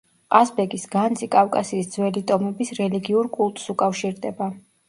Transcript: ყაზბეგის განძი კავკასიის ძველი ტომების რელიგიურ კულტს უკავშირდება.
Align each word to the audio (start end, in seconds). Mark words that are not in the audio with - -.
ყაზბეგის 0.35 0.85
განძი 0.95 1.29
კავკასიის 1.35 1.91
ძველი 1.97 2.23
ტომების 2.31 2.75
რელიგიურ 2.81 3.31
კულტს 3.39 3.73
უკავშირდება. 3.75 4.51